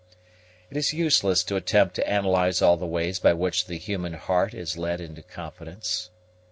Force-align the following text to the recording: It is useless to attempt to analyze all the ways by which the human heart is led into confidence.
It 0.71 0.77
is 0.77 0.93
useless 0.93 1.43
to 1.43 1.55
attempt 1.55 1.93
to 1.93 2.09
analyze 2.09 2.59
all 2.59 2.75
the 2.75 2.87
ways 2.87 3.19
by 3.19 3.33
which 3.33 3.65
the 3.65 3.77
human 3.77 4.13
heart 4.13 4.51
is 4.55 4.75
led 4.75 4.99
into 4.99 5.21
confidence. 5.21 6.09